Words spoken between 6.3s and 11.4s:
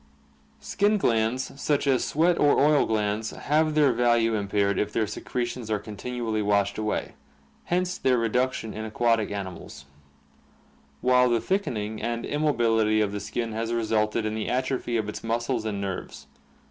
washed away, hence their reduc tion in aquatic animals; while the